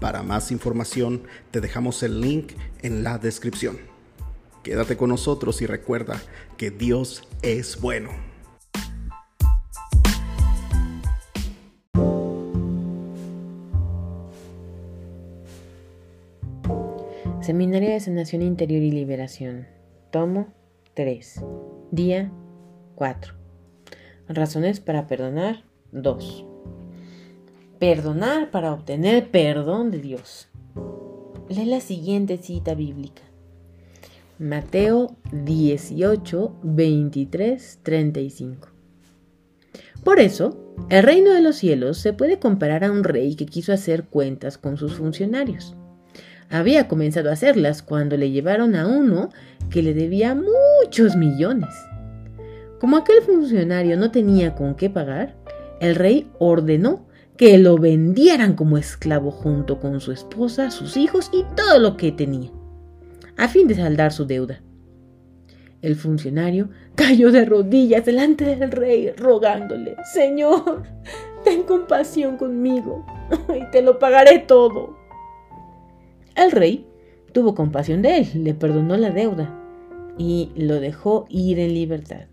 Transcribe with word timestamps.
Para 0.00 0.22
más 0.22 0.50
información 0.50 1.22
te 1.50 1.60
dejamos 1.60 2.02
el 2.02 2.22
link 2.22 2.52
en 2.80 3.04
la 3.04 3.18
descripción. 3.18 3.78
Quédate 4.62 4.96
con 4.96 5.10
nosotros 5.10 5.60
y 5.60 5.66
recuerda 5.66 6.20
que 6.56 6.70
Dios 6.70 7.28
es 7.42 7.78
bueno. 7.80 8.10
Seminario 17.42 17.90
de 17.90 18.00
Sanación 18.00 18.42
Interior 18.42 18.82
y 18.82 18.90
Liberación. 18.90 19.66
Tomo 20.10 20.54
3. 20.94 21.42
Día 21.90 22.32
4. 22.94 23.34
Razones 24.28 24.80
para 24.80 25.06
perdonar 25.06 25.64
2 25.92 26.49
perdonar 27.80 28.50
para 28.50 28.74
obtener 28.74 29.30
perdón 29.30 29.90
de 29.90 30.00
Dios. 30.00 30.48
Lee 31.48 31.64
la 31.64 31.80
siguiente 31.80 32.36
cita 32.36 32.74
bíblica. 32.74 33.22
Mateo 34.38 35.16
18, 35.32 36.60
23, 36.62 37.78
35. 37.82 38.68
Por 40.04 40.20
eso, 40.20 40.74
el 40.90 41.02
reino 41.02 41.32
de 41.32 41.40
los 41.40 41.56
cielos 41.56 41.96
se 41.96 42.12
puede 42.12 42.38
comparar 42.38 42.84
a 42.84 42.92
un 42.92 43.02
rey 43.02 43.34
que 43.34 43.46
quiso 43.46 43.72
hacer 43.72 44.04
cuentas 44.04 44.58
con 44.58 44.76
sus 44.76 44.94
funcionarios. 44.96 45.74
Había 46.50 46.86
comenzado 46.86 47.30
a 47.30 47.32
hacerlas 47.32 47.82
cuando 47.82 48.18
le 48.18 48.30
llevaron 48.30 48.76
a 48.76 48.86
uno 48.86 49.30
que 49.70 49.82
le 49.82 49.94
debía 49.94 50.34
muchos 50.34 51.16
millones. 51.16 51.74
Como 52.78 52.98
aquel 52.98 53.22
funcionario 53.22 53.96
no 53.96 54.10
tenía 54.10 54.54
con 54.54 54.74
qué 54.74 54.90
pagar, 54.90 55.34
el 55.80 55.94
rey 55.94 56.30
ordenó 56.38 57.06
que 57.40 57.56
lo 57.56 57.78
vendieran 57.78 58.54
como 58.54 58.76
esclavo 58.76 59.30
junto 59.30 59.80
con 59.80 59.98
su 60.02 60.12
esposa, 60.12 60.70
sus 60.70 60.98
hijos 60.98 61.30
y 61.32 61.42
todo 61.56 61.78
lo 61.78 61.96
que 61.96 62.12
tenía, 62.12 62.50
a 63.38 63.48
fin 63.48 63.66
de 63.66 63.76
saldar 63.76 64.12
su 64.12 64.26
deuda. 64.26 64.60
El 65.80 65.96
funcionario 65.96 66.68
cayó 66.96 67.32
de 67.32 67.46
rodillas 67.46 68.04
delante 68.04 68.44
del 68.44 68.70
rey, 68.70 69.12
rogándole, 69.12 69.96
Señor, 70.12 70.82
ten 71.42 71.62
compasión 71.62 72.36
conmigo 72.36 73.06
y 73.58 73.70
te 73.70 73.80
lo 73.80 73.98
pagaré 73.98 74.40
todo. 74.40 74.98
El 76.36 76.50
rey 76.50 76.86
tuvo 77.32 77.54
compasión 77.54 78.02
de 78.02 78.18
él, 78.18 78.44
le 78.44 78.52
perdonó 78.52 78.98
la 78.98 79.12
deuda 79.12 79.58
y 80.18 80.52
lo 80.56 80.78
dejó 80.78 81.24
ir 81.30 81.58
en 81.58 81.72
libertad. 81.72 82.26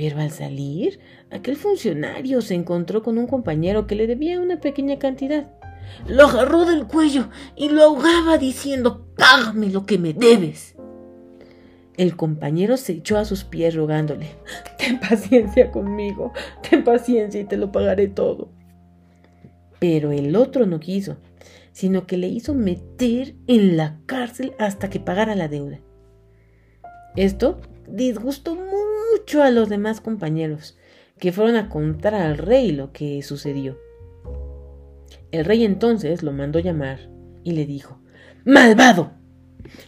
Pero 0.00 0.18
al 0.18 0.30
salir, 0.30 0.98
aquel 1.30 1.56
funcionario 1.56 2.40
se 2.40 2.54
encontró 2.54 3.02
con 3.02 3.18
un 3.18 3.26
compañero 3.26 3.86
que 3.86 3.94
le 3.94 4.06
debía 4.06 4.40
una 4.40 4.58
pequeña 4.58 4.98
cantidad. 4.98 5.52
Lo 6.08 6.24
agarró 6.24 6.64
del 6.64 6.86
cuello 6.86 7.28
y 7.54 7.68
lo 7.68 7.82
ahogaba 7.82 8.38
diciendo 8.38 9.06
Págame 9.14 9.68
lo 9.68 9.84
que 9.84 9.98
me 9.98 10.14
debes. 10.14 10.74
El 11.98 12.16
compañero 12.16 12.78
se 12.78 12.92
echó 12.92 13.18
a 13.18 13.26
sus 13.26 13.44
pies 13.44 13.74
rogándole 13.74 14.28
Ten 14.78 14.98
paciencia 15.00 15.70
conmigo, 15.70 16.32
ten 16.70 16.82
paciencia 16.82 17.38
y 17.38 17.44
te 17.44 17.58
lo 17.58 17.70
pagaré 17.70 18.08
todo. 18.08 18.48
Pero 19.80 20.12
el 20.12 20.34
otro 20.34 20.64
no 20.64 20.80
quiso, 20.80 21.18
sino 21.72 22.06
que 22.06 22.16
le 22.16 22.28
hizo 22.28 22.54
meter 22.54 23.34
en 23.46 23.76
la 23.76 24.00
cárcel 24.06 24.54
hasta 24.58 24.88
que 24.88 24.98
pagara 24.98 25.34
la 25.34 25.48
deuda. 25.48 25.78
Esto 27.16 27.60
disgustó 27.86 28.54
mucho 28.54 28.89
a 29.42 29.50
los 29.50 29.68
demás 29.68 30.00
compañeros, 30.00 30.76
que 31.18 31.32
fueron 31.32 31.56
a 31.56 31.68
contar 31.68 32.14
al 32.14 32.38
rey 32.38 32.72
lo 32.72 32.92
que 32.92 33.22
sucedió. 33.22 33.78
El 35.30 35.44
rey 35.44 35.64
entonces 35.64 36.22
lo 36.22 36.32
mandó 36.32 36.58
llamar 36.58 36.98
y 37.44 37.52
le 37.52 37.66
dijo, 37.66 38.00
Malvado, 38.44 39.12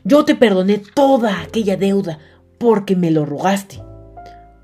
yo 0.05 0.25
te 0.25 0.35
perdoné 0.35 0.79
toda 0.95 1.43
aquella 1.43 1.77
deuda 1.77 2.19
porque 2.59 2.95
me 2.95 3.11
lo 3.11 3.27
rogaste, 3.27 3.83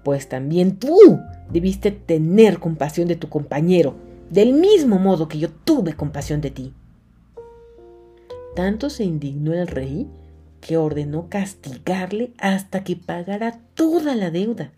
pues 0.05 0.29
también 0.29 0.79
tú 0.79 1.19
debiste 1.51 1.91
tener 1.91 2.61
compasión 2.61 3.09
de 3.09 3.17
tu 3.17 3.29
compañero, 3.29 3.97
del 4.31 4.53
mismo 4.53 4.99
modo 4.99 5.27
que 5.27 5.39
yo 5.39 5.51
tuve 5.51 5.95
compasión 5.95 6.41
de 6.41 6.51
ti. 6.51 6.75
Tanto 8.55 8.91
se 8.91 9.05
indignó 9.05 9.55
el 9.55 9.67
rey 9.67 10.07
que 10.61 10.77
ordenó 10.77 11.29
castigarle 11.29 12.33
hasta 12.39 12.85
que 12.85 12.97
pagara 12.97 13.61
toda 13.75 14.15
la 14.15 14.31
deuda. 14.31 14.73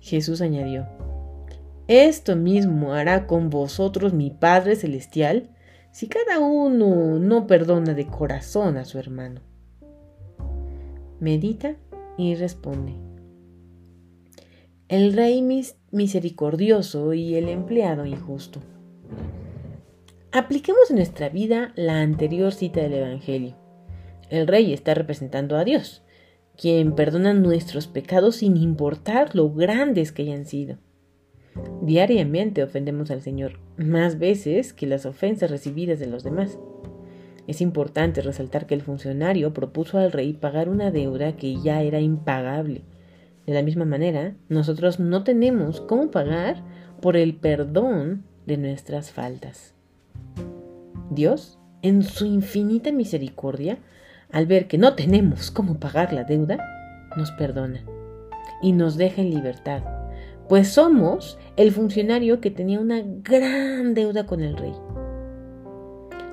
Jesús 0.00 0.40
añadió, 0.40 0.86
Esto 1.86 2.36
mismo 2.36 2.94
hará 2.94 3.26
con 3.26 3.50
vosotros 3.50 4.12
mi 4.12 4.30
Padre 4.30 4.76
Celestial 4.76 5.50
si 5.92 6.08
cada 6.08 6.38
uno 6.38 7.18
no 7.18 7.46
perdona 7.46 7.94
de 7.94 8.06
corazón 8.06 8.76
a 8.76 8.84
su 8.84 8.98
hermano. 8.98 9.40
Medita 11.18 11.76
y 12.16 12.34
responde. 12.34 12.94
El 14.88 15.12
rey 15.12 15.42
misericordioso 15.90 17.14
y 17.14 17.34
el 17.34 17.48
empleado 17.48 18.06
injusto. 18.06 18.60
Apliquemos 20.32 20.90
en 20.90 20.96
nuestra 20.96 21.28
vida 21.28 21.72
la 21.74 22.02
anterior 22.02 22.52
cita 22.52 22.80
del 22.80 22.94
Evangelio. 22.94 23.56
El 24.28 24.46
rey 24.46 24.72
está 24.72 24.94
representando 24.94 25.56
a 25.56 25.64
Dios, 25.64 26.04
quien 26.56 26.94
perdona 26.94 27.34
nuestros 27.34 27.88
pecados 27.88 28.36
sin 28.36 28.56
importar 28.56 29.34
lo 29.34 29.50
grandes 29.52 30.12
que 30.12 30.22
hayan 30.22 30.46
sido. 30.46 30.78
Diariamente 31.82 32.62
ofendemos 32.62 33.10
al 33.10 33.22
Señor, 33.22 33.58
más 33.76 34.20
veces 34.20 34.72
que 34.72 34.86
las 34.86 35.04
ofensas 35.04 35.50
recibidas 35.50 35.98
de 35.98 36.06
los 36.06 36.22
demás. 36.22 36.60
Es 37.48 37.60
importante 37.60 38.22
resaltar 38.22 38.68
que 38.68 38.74
el 38.74 38.82
funcionario 38.82 39.52
propuso 39.52 39.98
al 39.98 40.12
rey 40.12 40.32
pagar 40.32 40.68
una 40.68 40.92
deuda 40.92 41.34
que 41.34 41.56
ya 41.56 41.82
era 41.82 41.98
impagable. 41.98 42.82
De 43.46 43.52
la 43.52 43.62
misma 43.62 43.84
manera, 43.84 44.36
nosotros 44.48 45.00
no 45.00 45.24
tenemos 45.24 45.80
cómo 45.80 46.12
pagar 46.12 46.62
por 47.02 47.16
el 47.16 47.34
perdón 47.34 48.22
de 48.46 48.58
nuestras 48.58 49.10
faltas. 49.10 49.74
Dios, 51.10 51.58
en 51.82 52.02
su 52.02 52.24
infinita 52.24 52.92
misericordia, 52.92 53.78
al 54.30 54.46
ver 54.46 54.68
que 54.68 54.78
no 54.78 54.94
tenemos 54.94 55.50
cómo 55.50 55.78
pagar 55.78 56.12
la 56.12 56.24
deuda, 56.24 56.58
nos 57.16 57.32
perdona 57.32 57.84
y 58.62 58.72
nos 58.72 58.96
deja 58.96 59.22
en 59.22 59.30
libertad, 59.30 59.82
pues 60.48 60.68
somos 60.68 61.38
el 61.56 61.72
funcionario 61.72 62.40
que 62.40 62.50
tenía 62.50 62.80
una 62.80 63.02
gran 63.04 63.94
deuda 63.94 64.26
con 64.26 64.40
el 64.40 64.56
rey. 64.56 64.74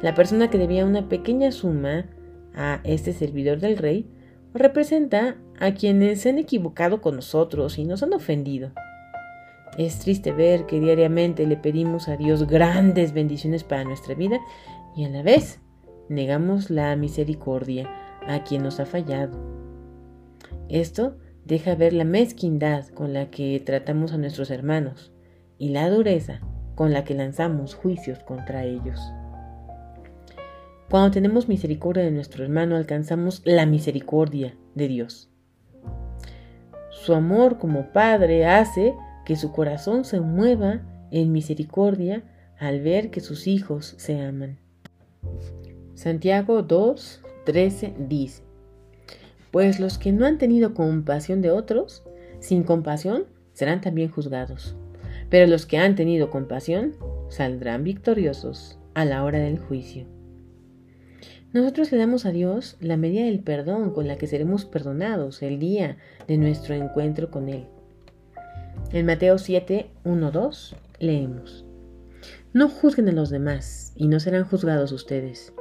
La 0.01 0.13
persona 0.13 0.49
que 0.49 0.57
debía 0.57 0.85
una 0.85 1.09
pequeña 1.09 1.51
suma 1.51 2.05
a 2.53 2.81
este 2.83 3.13
servidor 3.13 3.59
del 3.59 3.77
rey 3.77 4.07
representa 4.53 5.38
a 5.59 5.73
quienes 5.73 6.21
se 6.21 6.29
han 6.29 6.38
equivocado 6.38 7.01
con 7.01 7.15
nosotros 7.15 7.77
y 7.77 7.85
nos 7.85 8.03
han 8.03 8.13
ofendido. 8.13 8.71
Es 9.77 10.00
triste 10.00 10.31
ver 10.31 10.65
que 10.65 10.79
diariamente 10.79 11.45
le 11.45 11.56
pedimos 11.56 12.07
a 12.07 12.18
Dios 12.18 12.47
grandes 12.47 13.13
bendiciones 13.13 13.63
para 13.63 13.83
nuestra 13.83 14.15
vida 14.15 14.39
y 14.95 15.06
a 15.06 15.09
la 15.09 15.21
vez 15.21 15.59
negamos 16.09 16.71
la 16.71 16.95
misericordia 16.95 17.88
a 18.27 18.44
quien 18.44 18.63
nos 18.63 18.79
ha 18.79 18.88
fallado. 18.88 19.38
Esto 20.68 21.18
deja 21.45 21.75
ver 21.75 21.94
la 21.94 22.06
mezquindad 22.06 22.88
con 22.88 23.13
la 23.13 23.29
que 23.29 23.62
tratamos 23.63 24.13
a 24.13 24.18
nuestros 24.18 24.50
hermanos 24.50 25.13
y 25.59 25.69
la 25.69 25.89
dureza 25.89 26.41
con 26.73 26.91
la 26.91 27.03
que 27.03 27.13
lanzamos 27.13 27.75
juicios 27.75 28.19
contra 28.19 28.63
ellos. 28.63 29.00
Cuando 30.89 31.12
tenemos 31.12 31.47
misericordia 31.47 32.03
de 32.03 32.12
nuestro 32.12 32.44
hermano 32.44 32.77
alcanzamos 32.77 33.41
la 33.45 33.65
misericordia 33.65 34.57
de 34.73 34.88
Dios. 34.88 35.30
Su 36.89 37.13
amor 37.13 37.57
como 37.59 37.91
Padre 37.91 38.45
hace 38.45 38.95
que 39.27 39.35
su 39.35 39.51
corazón 39.51 40.06
se 40.06 40.21
mueva 40.21 40.79
en 41.12 41.33
misericordia 41.33 42.24
al 42.57 42.79
ver 42.79 43.12
que 43.12 43.19
sus 43.19 43.45
hijos 43.45 43.94
se 43.97 44.21
aman. 44.21 44.57
Santiago 45.95 46.63
2, 46.63 47.24
13 47.45 47.95
dice, 48.07 48.44
Pues 49.51 49.81
los 49.81 49.97
que 49.97 50.13
no 50.13 50.25
han 50.25 50.38
tenido 50.38 50.74
compasión 50.74 51.41
de 51.41 51.51
otros, 51.51 52.06
sin 52.39 52.63
compasión, 52.63 53.25
serán 53.51 53.81
también 53.81 54.09
juzgados. 54.09 54.77
Pero 55.30 55.45
los 55.45 55.65
que 55.65 55.77
han 55.77 55.95
tenido 55.95 56.30
compasión, 56.30 56.94
saldrán 57.27 57.83
victoriosos. 57.83 58.80
a 58.94 59.03
la 59.03 59.25
hora 59.25 59.39
del 59.39 59.59
juicio. 59.59 60.07
Nosotros 61.51 61.91
le 61.91 61.97
damos 61.97 62.25
a 62.25 62.31
Dios 62.31 62.77
la 62.80 62.95
medida 62.95 63.25
del 63.25 63.41
perdón 63.41 63.91
con 63.91 64.07
la 64.07 64.18
que 64.18 64.25
seremos 64.25 64.63
perdonados 64.63 65.44
el 65.44 65.59
día 65.59 65.97
de 66.30 66.38
nuestro 66.38 66.75
encuentro 66.75 67.30
con 67.30 67.50
Él. 67.50 67.68
En 68.94 69.06
Mateo 69.06 69.38
7, 69.38 69.92
1, 70.06 70.31
2 70.31 70.75
leemos. 71.00 71.66
No 72.54 72.69
juzguen 72.69 73.10
a 73.10 73.12
los 73.12 73.30
demás 73.30 73.92
y 73.98 74.07
no 74.07 74.22
serán 74.22 74.45
juzgados 74.45 74.94
ustedes, 74.94 75.54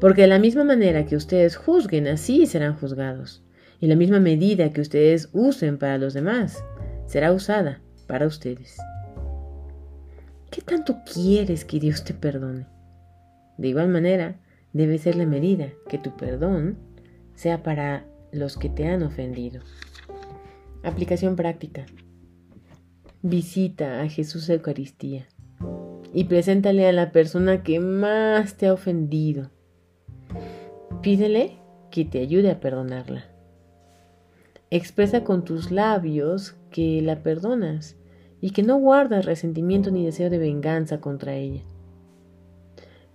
porque 0.00 0.22
de 0.22 0.28
la 0.28 0.38
misma 0.38 0.62
manera 0.62 1.04
que 1.04 1.16
ustedes 1.16 1.56
juzguen, 1.56 2.06
así 2.06 2.46
serán 2.46 2.76
juzgados, 2.76 3.42
y 3.80 3.88
la 3.88 3.96
misma 3.96 4.20
medida 4.20 4.70
que 4.70 4.80
ustedes 4.80 5.28
usen 5.32 5.76
para 5.76 5.98
los 5.98 6.14
demás, 6.14 6.62
será 7.06 7.32
usada 7.32 7.80
para 8.06 8.28
ustedes. 8.28 8.76
¿Qué 10.52 10.62
tanto 10.62 10.98
quieres 11.12 11.64
que 11.64 11.80
Dios 11.80 12.04
te 12.04 12.14
perdone? 12.14 12.66
De 13.56 13.68
igual 13.68 13.88
manera, 13.88 14.36
debe 14.72 14.98
ser 14.98 15.16
la 15.16 15.26
medida 15.26 15.70
que 15.88 15.98
tu 15.98 16.16
perdón 16.16 16.78
sea 17.34 17.64
para 17.64 18.04
los 18.30 18.56
que 18.56 18.68
te 18.68 18.86
han 18.86 19.02
ofendido. 19.02 19.62
Aplicación 20.84 21.34
práctica. 21.34 21.84
Visita 23.22 24.00
a 24.00 24.08
Jesús 24.08 24.48
Eucaristía 24.48 25.26
y 26.14 26.24
preséntale 26.24 26.86
a 26.86 26.92
la 26.92 27.10
persona 27.10 27.64
que 27.64 27.80
más 27.80 28.56
te 28.56 28.68
ha 28.68 28.72
ofendido. 28.72 29.50
Pídele 31.02 31.58
que 31.90 32.04
te 32.04 32.20
ayude 32.20 32.52
a 32.52 32.60
perdonarla. 32.60 33.24
Expresa 34.70 35.24
con 35.24 35.44
tus 35.44 35.72
labios 35.72 36.54
que 36.70 37.02
la 37.02 37.24
perdonas 37.24 37.96
y 38.40 38.50
que 38.50 38.62
no 38.62 38.78
guardas 38.78 39.24
resentimiento 39.24 39.90
ni 39.90 40.04
deseo 40.04 40.30
de 40.30 40.38
venganza 40.38 41.00
contra 41.00 41.34
ella. 41.34 41.62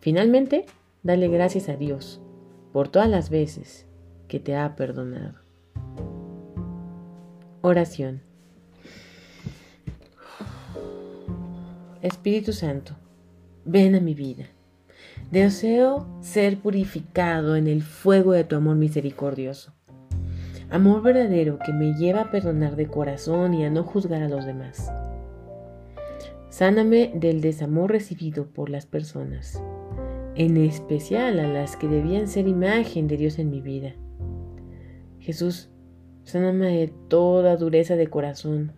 Finalmente, 0.02 0.66
dale 1.02 1.30
gracias 1.30 1.70
a 1.70 1.78
Dios 1.78 2.20
por 2.74 2.90
todas 2.90 3.10
las 3.10 3.30
veces 3.30 3.86
que 4.28 4.42
te 4.42 4.58
ha 4.58 4.76
perdonado. 4.76 5.36
Oración. 7.62 8.33
Espíritu 12.04 12.52
Santo, 12.52 12.98
ven 13.64 13.96
a 13.96 14.02
mi 14.02 14.14
vida. 14.14 14.48
Deseo 15.32 16.06
ser 16.20 16.58
purificado 16.58 17.56
en 17.56 17.66
el 17.66 17.82
fuego 17.82 18.34
de 18.34 18.44
tu 18.44 18.58
amor 18.58 18.76
misericordioso. 18.76 19.72
Amor 20.70 21.02
verdadero 21.02 21.60
que 21.66 21.72
me 21.72 21.94
lleva 21.94 22.24
a 22.24 22.30
perdonar 22.30 22.76
de 22.76 22.88
corazón 22.88 23.54
y 23.54 23.64
a 23.64 23.70
no 23.70 23.86
juzgar 23.86 24.22
a 24.22 24.28
los 24.28 24.46
demás. 24.46 24.92
Sáname 26.50 27.14
del 27.16 27.40
desamor 27.40 27.90
recibido 27.90 28.48
por 28.48 28.70
las 28.70 28.86
personas, 28.86 29.64
en 30.36 30.58
especial 30.58 31.40
a 31.40 31.48
las 31.48 31.78
que 31.78 31.88
debían 31.88 32.28
ser 32.28 32.50
imagen 32.50 33.08
de 33.08 33.16
Dios 33.16 33.40
en 33.40 33.50
mi 33.50 33.62
vida. 33.62 33.94
Jesús, 35.20 35.70
sáname 36.26 36.80
de 36.80 36.94
toda 37.08 37.56
dureza 37.56 37.96
de 37.96 38.08
corazón. 38.08 38.74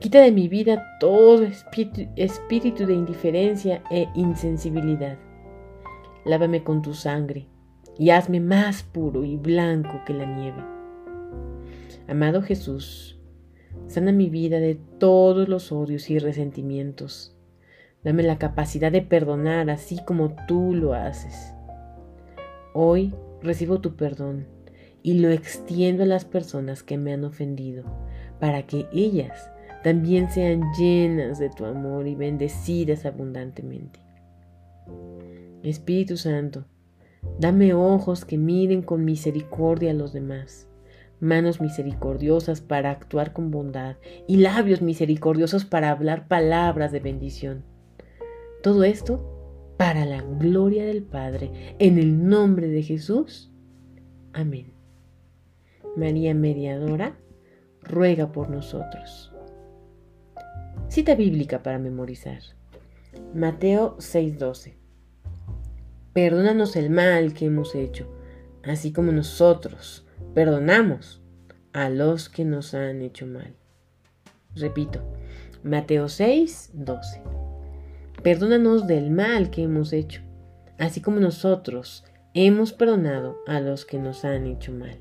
Quita 0.00 0.20
de 0.20 0.30
mi 0.30 0.46
vida 0.46 0.96
todo 1.00 1.42
espíritu, 1.42 2.86
de 2.86 2.94
indiferencia 2.94 3.82
e 3.90 4.06
insensibilidad. 4.14 5.18
Lávame 6.24 6.62
con 6.62 6.82
tu 6.82 6.94
sangre 6.94 7.48
y 7.98 8.10
hazme 8.10 8.38
más 8.38 8.84
puro 8.84 9.24
y 9.24 9.36
blanco 9.36 10.02
que 10.06 10.14
la 10.14 10.24
nieve. 10.24 10.62
Amado 12.06 12.42
Jesús, 12.42 13.18
Sana 13.88 14.12
mi 14.12 14.28
vida 14.28 14.60
de 14.60 14.76
todos 14.98 15.48
los 15.48 15.72
odios 15.72 16.10
y 16.10 16.18
resentimientos. 16.20 17.34
Dame 18.04 18.22
la 18.22 18.38
capacidad 18.38 18.92
de 18.92 19.02
perdonar 19.02 19.68
así 19.68 19.98
como 20.04 20.36
tú 20.46 20.74
lo 20.74 20.94
haces. 20.94 21.54
Hoy 22.72 23.14
recibo 23.42 23.80
tu 23.80 23.96
perdón 23.96 24.46
y 25.02 25.14
lo 25.14 25.30
extiendo 25.30 26.04
a 26.04 26.06
las 26.06 26.24
personas 26.24 26.82
que 26.84 26.98
me 26.98 27.12
han 27.12 27.24
ofendido, 27.24 27.84
para 28.38 28.62
que 28.64 28.86
ellas 28.92 29.50
también 29.88 30.30
sean 30.30 30.70
llenas 30.74 31.38
de 31.38 31.48
tu 31.48 31.64
amor 31.64 32.06
y 32.06 32.14
bendecidas 32.14 33.06
abundantemente. 33.06 34.00
Espíritu 35.62 36.18
Santo, 36.18 36.66
dame 37.40 37.72
ojos 37.72 38.26
que 38.26 38.36
miren 38.36 38.82
con 38.82 39.06
misericordia 39.06 39.92
a 39.92 39.94
los 39.94 40.12
demás 40.12 40.68
manos 41.20 41.62
misericordiosas 41.62 42.60
para 42.60 42.90
actuar 42.90 43.32
con 43.32 43.50
bondad 43.50 43.96
y 44.26 44.36
labios 44.36 44.82
misericordiosos 44.82 45.64
para 45.64 45.90
hablar 45.90 46.28
palabras 46.28 46.92
de 46.92 47.00
bendición. 47.00 47.64
Todo 48.62 48.84
esto 48.84 49.72
para 49.78 50.04
la 50.04 50.20
gloria 50.20 50.84
del 50.84 51.02
Padre, 51.02 51.74
en 51.78 51.96
el 51.96 52.28
nombre 52.28 52.68
de 52.68 52.82
Jesús. 52.82 53.50
Amén. 54.34 54.74
María 55.96 56.34
Mediadora, 56.34 57.18
ruega 57.80 58.30
por 58.32 58.50
nosotros. 58.50 59.32
Cita 60.98 61.14
bíblica 61.14 61.62
para 61.62 61.78
memorizar. 61.78 62.40
Mateo 63.32 63.94
6:12. 64.00 64.74
Perdónanos 66.12 66.74
el 66.74 66.90
mal 66.90 67.34
que 67.34 67.46
hemos 67.46 67.76
hecho, 67.76 68.12
así 68.64 68.92
como 68.92 69.12
nosotros 69.12 70.04
perdonamos 70.34 71.22
a 71.72 71.88
los 71.88 72.28
que 72.28 72.44
nos 72.44 72.74
han 72.74 73.00
hecho 73.02 73.28
mal. 73.28 73.54
Repito, 74.56 75.00
Mateo 75.62 76.08
6, 76.08 76.70
12. 76.74 77.22
Perdónanos 78.24 78.88
del 78.88 79.12
mal 79.12 79.50
que 79.50 79.62
hemos 79.62 79.92
hecho, 79.92 80.22
así 80.80 81.00
como 81.00 81.20
nosotros 81.20 82.02
hemos 82.34 82.72
perdonado 82.72 83.38
a 83.46 83.60
los 83.60 83.84
que 83.84 84.00
nos 84.00 84.24
han 84.24 84.48
hecho 84.48 84.72
mal. 84.72 84.98